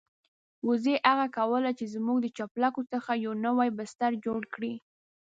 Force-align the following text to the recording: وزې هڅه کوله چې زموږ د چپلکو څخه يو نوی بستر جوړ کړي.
وزې 0.67 0.95
هڅه 1.07 1.25
کوله 1.37 1.71
چې 1.77 1.85
زموږ 1.93 2.17
د 2.21 2.27
چپلکو 2.37 2.81
څخه 2.93 3.11
يو 3.25 3.33
نوی 3.45 3.69
بستر 3.77 4.11
جوړ 4.25 4.41
کړي. 4.53 4.73